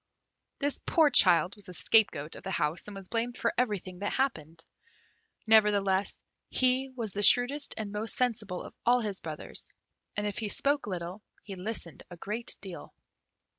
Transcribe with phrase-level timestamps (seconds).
[0.57, 4.13] This poor child was the scapegoat of the house, and was blamed for everything that
[4.13, 4.65] happened.
[5.45, 9.69] Nevertheless he was the shrewdest and most sensible of all his brothers,
[10.17, 12.95] and if he spoke little, he listened a great deal.